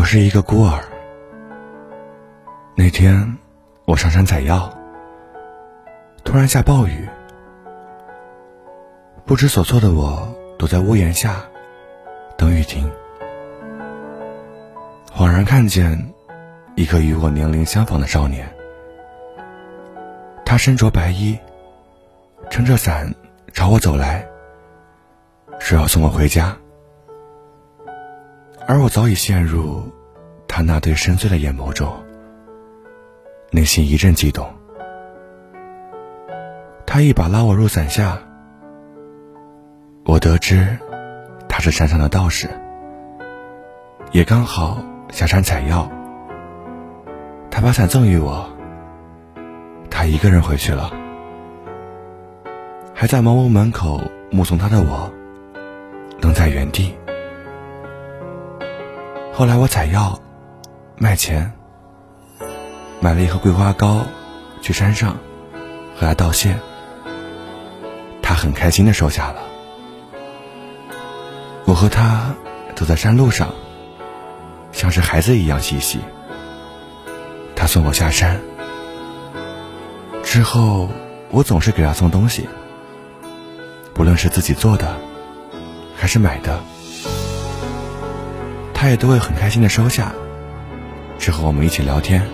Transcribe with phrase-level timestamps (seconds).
[0.00, 0.82] 我是一个孤儿。
[2.74, 3.36] 那天，
[3.84, 4.72] 我上山采药，
[6.24, 7.06] 突然下暴雨，
[9.26, 10.26] 不知所措的我
[10.58, 11.44] 躲在屋檐下，
[12.38, 12.90] 等雨停。
[15.14, 16.02] 恍然看见
[16.76, 18.50] 一个与我年龄相仿的少年，
[20.46, 21.38] 他身着白衣，
[22.48, 23.14] 撑着伞
[23.52, 24.26] 朝我走来，
[25.58, 26.56] 说要送我回家。
[28.66, 29.82] 而我早已陷入
[30.46, 31.92] 他那对深邃的眼眸中，
[33.50, 34.48] 内心一阵激动。
[36.86, 38.18] 他一把拉我入伞下，
[40.04, 40.76] 我得知
[41.48, 42.48] 他是山上的道士，
[44.12, 44.78] 也刚好
[45.10, 45.90] 下山采药。
[47.50, 48.48] 他把伞赠予我，
[49.88, 50.92] 他一个人回去了。
[52.94, 54.00] 还在茅屋门口
[54.30, 55.10] 目送他的我，
[56.20, 56.94] 愣在原地。
[59.40, 60.20] 后来我采药，
[60.98, 61.50] 卖钱，
[63.00, 64.02] 买了一盒桂花糕，
[64.60, 65.16] 去山上
[65.96, 66.54] 和他道谢。
[68.20, 69.40] 他很开心的收下了。
[71.64, 72.34] 我和他
[72.76, 73.48] 走在山路上，
[74.72, 76.00] 像是孩子一样嬉戏。
[77.56, 78.38] 他送我下山，
[80.22, 80.90] 之后
[81.30, 82.46] 我总是给他送东西，
[83.94, 84.98] 不论是自己做的，
[85.96, 86.60] 还是买的。
[88.80, 90.10] 他也都会很开心的收下，
[91.18, 92.26] 之后我们一起聊天。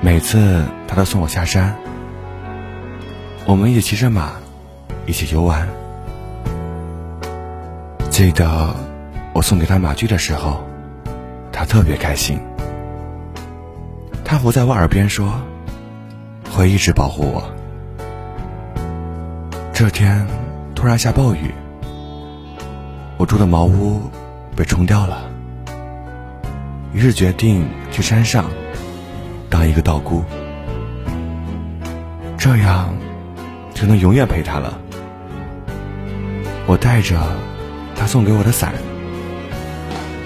[0.00, 1.72] 每次他都送我下山，
[3.46, 4.32] 我们一起骑着马，
[5.06, 5.68] 一起游玩。
[8.10, 8.74] 记得
[9.32, 10.64] 我送给他马具的时候，
[11.52, 12.40] 他特别开心。
[14.24, 15.32] 他伏在我耳边说
[16.50, 17.48] ：“会一直保护我。”
[19.72, 20.26] 这天
[20.74, 21.54] 突然下暴雨，
[23.16, 24.02] 我住的茅屋。
[24.56, 25.28] 被冲掉了，
[26.92, 28.44] 于是决定去山上
[29.50, 30.22] 当一个道姑，
[32.38, 32.94] 这样
[33.74, 34.78] 就能永远陪他了。
[36.66, 37.20] 我带着
[37.96, 38.72] 他送给我的伞，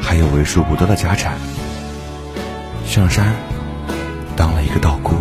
[0.02, 1.38] 还有为数不多的家产，
[2.84, 3.34] 上山
[4.36, 5.14] 当了一个道姑。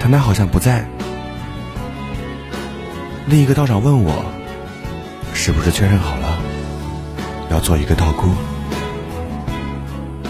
[0.00, 0.84] 他好像不在，
[3.26, 4.24] 另一个道长问我，
[5.32, 6.19] 是不是确认好？
[7.50, 8.28] 要做一个道姑，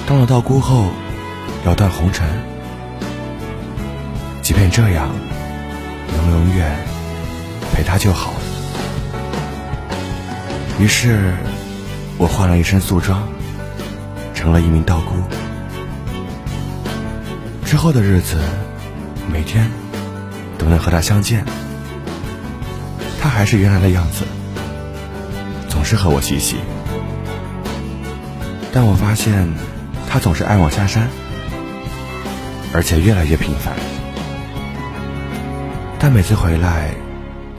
[0.07, 0.87] 当了道姑后
[1.67, 2.27] 要断红尘，
[4.41, 5.11] 即便这样，
[6.17, 6.79] 能永远
[7.75, 8.33] 陪她就好。
[10.79, 11.35] 于是，
[12.17, 13.29] 我换了一身素装，
[14.35, 15.13] 成了一名道姑。
[17.67, 18.39] 之后的日子，
[19.31, 19.71] 每天
[20.57, 21.45] 都能和她相见，
[23.21, 24.25] 她还是原来的样子，
[25.69, 26.57] 总是和我嬉戏。
[28.73, 29.53] 但我发现，
[30.09, 31.09] 他总是爱往下山，
[32.73, 33.75] 而且越来越频繁。
[35.99, 36.95] 但每次回来，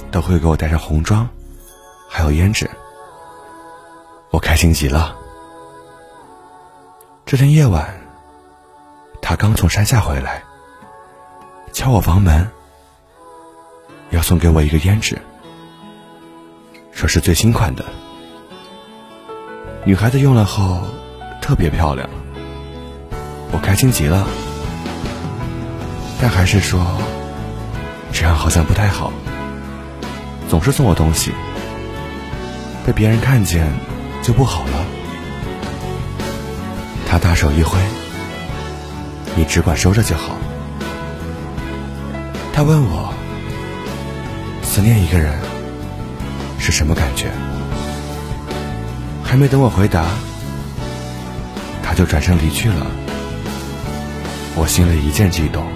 [0.10, 1.28] 都会给我带上红妆，
[2.10, 2.70] 还有胭脂，
[4.30, 5.14] 我开心极了。
[7.26, 7.94] 这天夜晚，
[9.22, 10.42] 他刚从山下回来，
[11.74, 12.50] 敲我房门，
[14.12, 15.22] 要送给我一个胭脂，
[16.94, 17.84] 说是最新款的，
[19.84, 20.80] 女孩子用了后。
[21.52, 22.10] 特别漂亮，
[23.52, 24.26] 我开心极了，
[26.22, 26.80] 但还是说
[28.14, 29.12] 这样好像不太好。
[30.48, 31.34] 总是送我东西，
[32.86, 33.68] 被别人看见
[34.24, 34.86] 就不好了。
[37.06, 37.78] 他大手一挥，
[39.36, 40.38] 你只管收着就好。
[42.54, 43.14] 他问我，
[44.64, 45.38] 思念一个人
[46.60, 47.30] 是什么感觉？
[49.22, 50.06] 还没等我回答。
[51.91, 52.88] 他就转身离去了，
[54.56, 55.68] 我心里一阵激动。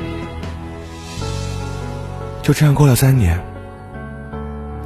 [2.42, 3.38] 就这样过了三年，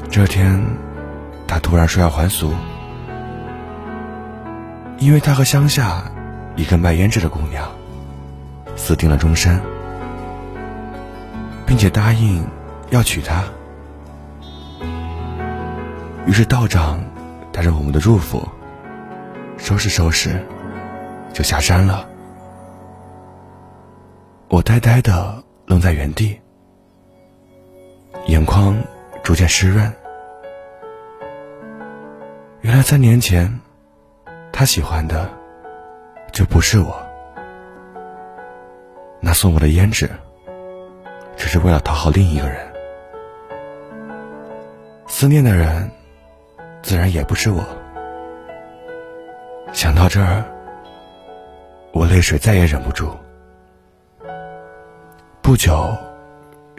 [0.09, 0.59] 这天，
[1.45, 2.51] 他突然说要还俗，
[4.97, 6.03] 因为他和乡下
[6.55, 7.69] 一个卖胭脂的姑娘
[8.75, 9.61] 私定了终身，
[11.67, 12.43] 并且答应
[12.89, 13.43] 要娶她。
[16.25, 16.99] 于是道长
[17.51, 18.49] 带着我们的祝福，
[19.59, 20.43] 收拾收拾。
[21.33, 22.07] 就下山了，
[24.49, 26.39] 我呆呆的愣在原地，
[28.27, 28.75] 眼眶
[29.23, 29.91] 逐渐湿润。
[32.61, 33.59] 原来三年前，
[34.51, 35.29] 他喜欢的
[36.33, 37.01] 就不是我，
[39.21, 40.09] 那送我的胭脂，
[41.37, 42.67] 只是为了讨好另一个人。
[45.07, 45.89] 思念的人，
[46.81, 47.63] 自然也不是我。
[49.71, 50.43] 想到这儿，
[51.91, 53.09] 我泪水再也忍不住。
[55.41, 55.97] 不久，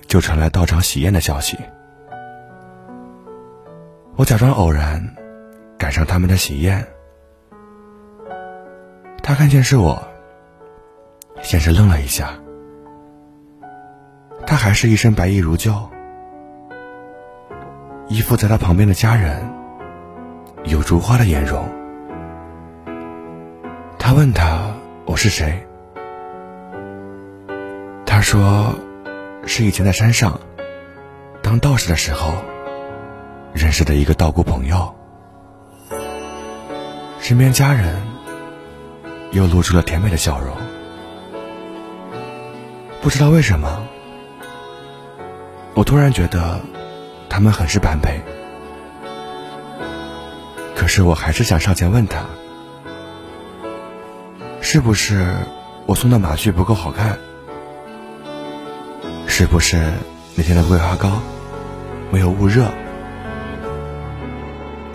[0.06, 1.58] 就传来道长喜宴的消息。
[4.16, 5.16] 我假装偶然
[5.78, 6.86] 赶上他们的喜宴，
[9.22, 10.02] 他看见是我，
[11.42, 12.34] 先是愣了一下。
[14.46, 15.72] 他还是一身白衣如旧，
[18.08, 19.42] 依附在他旁边的家人
[20.64, 21.68] 有如花的颜容。
[23.98, 24.69] 他问他
[25.10, 25.66] 我是谁，
[28.06, 28.72] 他说
[29.44, 30.38] 是以前在山上
[31.42, 32.32] 当道士的时候
[33.52, 34.94] 认识的一个道姑朋友。
[37.18, 38.00] 身边家人
[39.32, 40.56] 又露出了甜美的笑容，
[43.02, 43.82] 不知道为什么。
[45.74, 46.60] 我突然觉得，
[47.28, 48.20] 他们很是般配。
[50.76, 52.24] 可是我还是想上前问他，
[54.72, 55.34] 是不是
[55.84, 57.18] 我送的马具不够好看？
[59.26, 59.92] 是不是
[60.36, 61.20] 那天的桂花糕
[62.12, 62.70] 没有捂热？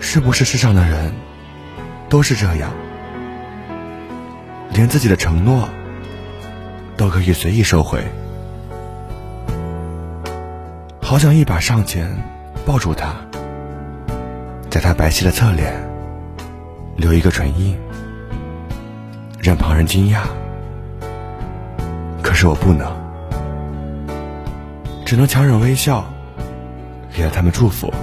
[0.00, 1.12] 是不是世上的人
[2.08, 2.72] 都是这样，
[4.70, 5.68] 连自己的承诺
[6.96, 8.02] 都可以随意收回？
[11.02, 12.10] 好想一把上前
[12.64, 13.14] 抱住他，
[14.70, 15.86] 在他白皙的侧脸
[16.96, 17.78] 留一个唇印，
[19.46, 20.22] 让旁人惊讶。
[22.20, 22.90] 可是我不能，
[25.04, 26.04] 只能强忍微笑，
[27.14, 27.94] 给了他们祝福，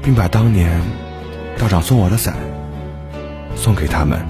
[0.00, 0.80] 并把当年
[1.58, 2.36] 道长送我的伞
[3.56, 4.24] 送给他们，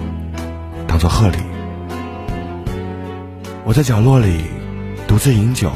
[0.86, 1.36] 当做贺礼。
[3.64, 4.46] 我在角落里
[5.06, 5.70] 独自饮酒。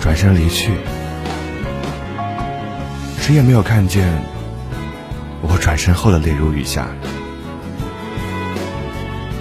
[0.00, 0.70] 转身离去，
[3.18, 4.08] 谁也没有看见
[5.42, 6.86] 我转身后的泪如雨下。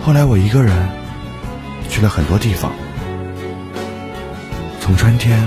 [0.08, 0.88] 后来我一个人
[1.90, 2.72] 去了很多地方，
[4.80, 5.38] 从春天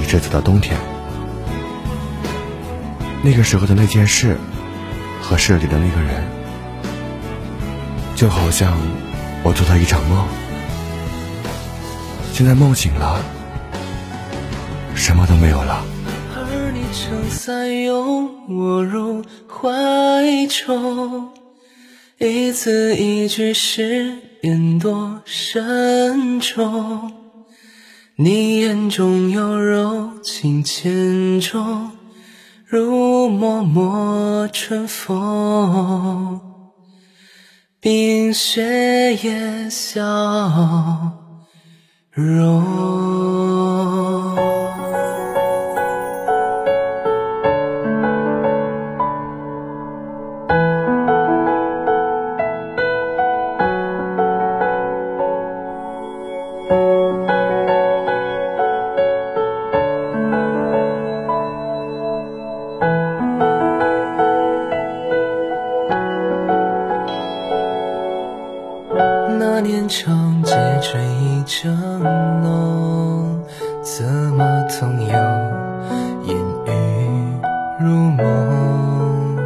[0.00, 0.74] 一直走到冬天。
[3.22, 4.38] 那个时候的那件事
[5.20, 6.24] 和事里的那个人，
[8.16, 8.78] 就好像
[9.42, 10.26] 我做了一场梦。
[12.32, 13.22] 现在梦醒了。
[14.94, 15.84] 什么都没有了。
[16.34, 21.28] 而你撑伞拥我入怀中，
[22.24, 27.10] 一字一句誓言多慎重。
[28.14, 31.90] 你眼中有柔情千种，
[32.64, 36.40] 如脉脉春风，
[37.80, 41.18] 冰雪也消
[42.12, 42.91] 融。
[69.54, 72.00] 那年长街春意正
[72.42, 73.38] 浓
[73.82, 74.02] 策
[74.34, 75.12] 马同游？
[76.24, 76.34] 烟
[76.64, 76.70] 雨
[77.78, 79.36] 如梦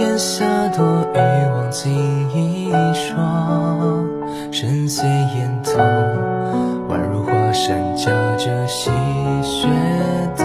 [0.00, 1.18] 檐下躲雨
[1.52, 1.92] 望进
[2.34, 4.04] 一双
[4.50, 5.04] 深邃
[5.36, 5.80] 眼瞳
[6.88, 8.90] 宛如华山夹着细
[9.44, 9.68] 雪
[10.36, 10.44] 的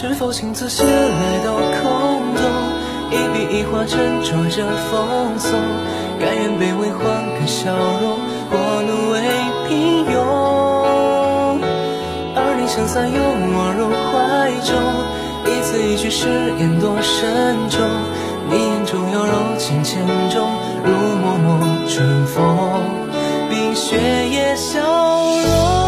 [0.00, 2.40] 是否情字写来都空洞？
[3.10, 5.50] 一笔一画斟酌着风送，
[6.20, 7.02] 甘愿卑微换
[7.34, 8.16] 个笑容，
[8.48, 9.18] 过路为
[9.66, 10.14] 平庸。
[12.36, 14.70] 而你撑伞拥我入怀中，
[15.52, 16.28] 一字一句誓
[16.60, 17.82] 言多慎重。
[18.48, 20.00] 你眼中有柔情千
[20.30, 20.48] 种，
[20.84, 22.84] 如脉脉春风，
[23.50, 25.87] 冰雪也消融。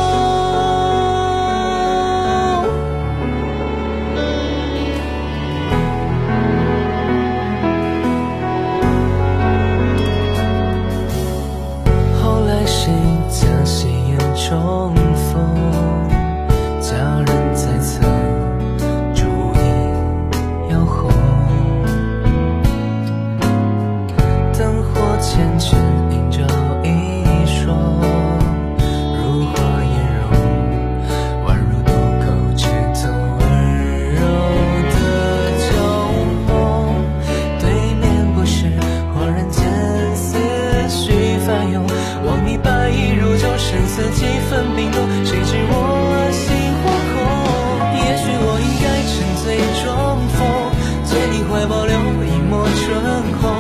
[51.51, 51.93] 怀保留
[52.25, 53.03] 一抹春
[53.43, 53.51] 红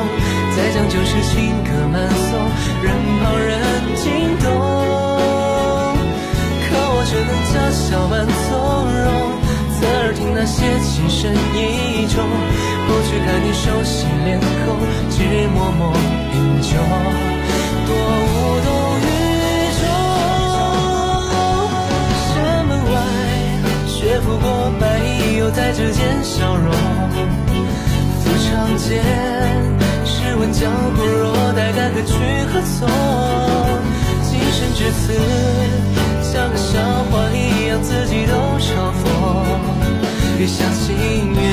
[0.56, 2.38] 再将旧时情歌慢诵
[2.84, 3.50] 任旁人
[3.96, 4.06] 惊
[4.38, 4.46] 动
[6.62, 8.14] 可我却能假笑扮
[8.46, 8.48] 从
[8.94, 9.10] 容
[9.74, 12.14] 侧耳听那些情深意重
[12.86, 14.78] 不去看你熟悉脸孔
[15.10, 15.18] 只
[15.48, 15.92] 默默
[16.32, 16.78] 饮酒
[17.86, 17.90] 多
[18.22, 18.30] 无
[18.66, 18.70] 动
[19.02, 19.04] 于
[19.80, 19.82] 衷
[22.22, 22.30] 山
[22.66, 22.94] 门外
[23.88, 27.49] 雪拂过白衣又在指尖消融
[28.50, 29.00] 长剑，
[30.04, 32.12] 试问江湖若待该何去
[32.52, 32.88] 何从？
[34.24, 35.14] 今生至此，
[36.20, 36.80] 像个笑
[37.10, 39.02] 话一样，自己都嘲讽。
[40.38, 41.49] 月下情缘，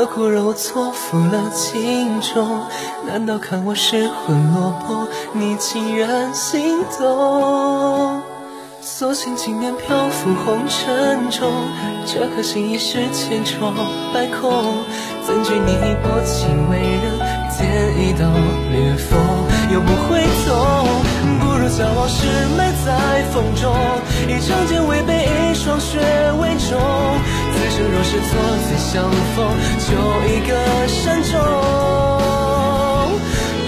[0.00, 2.62] 何苦让我错付了情衷？
[3.06, 8.22] 难道看我失魂落魄，你竟然心动？
[8.80, 11.52] 索性今年漂浮红尘中，
[12.06, 13.74] 这颗心已是千疮
[14.14, 14.64] 百孔。
[15.26, 17.68] 怎惧你薄情为人，剑
[18.00, 18.24] 一刀
[18.72, 19.20] 裂缝，
[19.70, 20.56] 又不会痛。
[21.40, 22.26] 不如将往事
[22.56, 23.70] 埋在风中，
[24.26, 26.00] 一场剑未被一双雪
[26.40, 26.49] 为。
[28.00, 28.28] 若是错
[28.64, 29.04] 再相
[29.36, 29.44] 逢，
[29.84, 29.92] 就
[30.24, 30.56] 一个
[30.88, 31.36] 善终。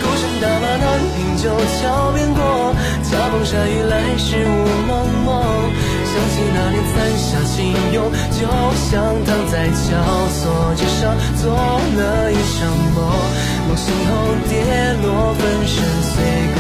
[0.01, 1.45] 孤身大马南屏旧
[1.77, 2.41] 桥边过，
[3.05, 4.49] 恰逢山雨来时雾
[4.89, 4.91] 蒙
[5.27, 5.29] 蒙。
[6.09, 8.49] 想起那年伞下轻拥，就
[8.89, 10.01] 像躺在绞
[10.33, 10.41] 索
[10.77, 13.05] 之上做了一场梦。
[13.69, 14.11] 梦醒后
[14.49, 14.53] 跌
[15.03, 15.77] 落，粉身
[16.09, 16.17] 碎
[16.55, 16.57] 骨。